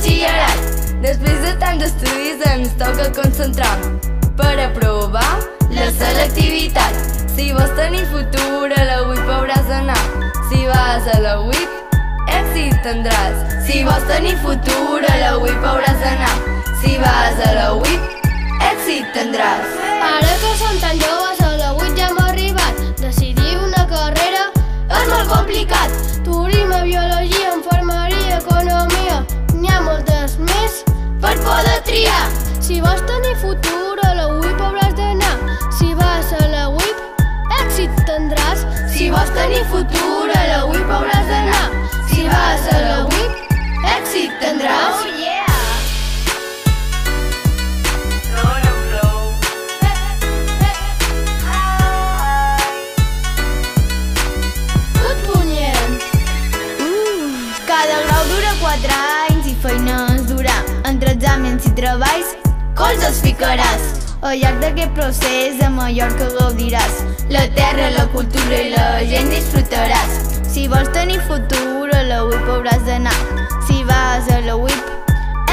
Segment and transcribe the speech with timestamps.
[0.00, 0.60] Batxillerat.
[1.04, 3.76] Després de tants estudis ens toca concentrar
[4.36, 5.40] per aprovar
[5.70, 6.96] la selectivitat.
[7.34, 10.00] Si vols tenir futur a la UIP hauràs d'anar.
[10.48, 11.96] Si vas a la UIP,
[12.28, 13.44] èxit tindràs.
[13.66, 16.36] Si vols tenir futur a la UIP hauràs d'anar.
[16.82, 18.00] Si vas a la UIP,
[18.72, 19.49] èxit tindràs.
[39.60, 41.66] Tenir futur a la UIP hauràs d'anar.
[42.08, 43.32] Si vas a la UIP,
[43.92, 45.02] èxit tindràs.
[45.04, 45.52] Oh yeah!
[54.96, 56.00] Tot punyent
[57.68, 58.96] Cada grau dura 4
[59.28, 60.56] anys i feina ens durà.
[60.88, 62.32] Entre exàmens i treballs,
[62.80, 63.92] cols els ficaràs.
[64.22, 67.04] Al llarg d'aquest procés a Mallorca gaudiràs.
[67.28, 68.69] La terra, la cultura i
[74.20, 74.88] Vas a la UIP,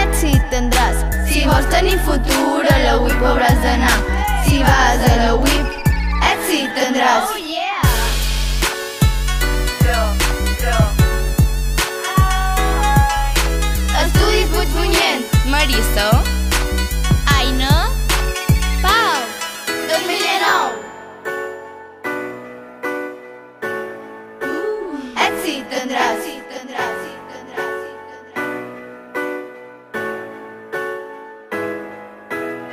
[0.00, 1.04] èxit tindràs.
[1.28, 4.25] Si vols tenir futur a la UIP hauràs d'anar.